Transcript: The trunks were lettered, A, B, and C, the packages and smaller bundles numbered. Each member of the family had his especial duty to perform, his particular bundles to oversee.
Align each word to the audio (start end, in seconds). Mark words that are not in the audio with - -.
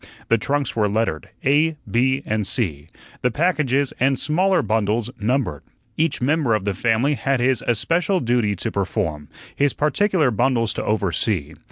The 0.29 0.39
trunks 0.39 0.75
were 0.75 0.89
lettered, 0.89 1.29
A, 1.45 1.77
B, 1.87 2.23
and 2.25 2.47
C, 2.47 2.89
the 3.21 3.29
packages 3.29 3.93
and 3.99 4.17
smaller 4.17 4.63
bundles 4.63 5.11
numbered. 5.19 5.61
Each 5.95 6.19
member 6.19 6.55
of 6.55 6.65
the 6.65 6.73
family 6.73 7.13
had 7.13 7.39
his 7.39 7.63
especial 7.67 8.19
duty 8.19 8.55
to 8.55 8.71
perform, 8.71 9.29
his 9.55 9.73
particular 9.73 10.31
bundles 10.31 10.73
to 10.73 10.83
oversee. 10.83 11.53